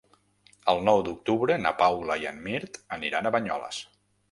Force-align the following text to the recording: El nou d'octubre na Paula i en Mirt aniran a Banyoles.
El 0.71 0.79
nou 0.87 1.01
d'octubre 1.07 1.59
na 1.67 1.73
Paula 1.83 2.17
i 2.25 2.27
en 2.33 2.41
Mirt 2.49 2.83
aniran 2.99 3.29
a 3.33 3.37
Banyoles. 3.39 3.85